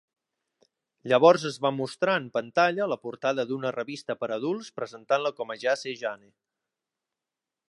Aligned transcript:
Llavors 1.11 1.43
es 1.49 1.59
va 1.65 1.71
mostrar 1.81 2.15
en 2.21 2.25
pantalla 2.39 2.89
la 2.93 2.99
portada 3.05 3.47
d'una 3.51 3.75
revista 3.79 4.19
per 4.23 4.33
a 4.33 4.41
adults 4.41 4.75
presentant-la 4.81 5.37
com 5.43 5.55
a 5.57 5.63
Jesse 5.67 5.99
Jane. 6.05 6.35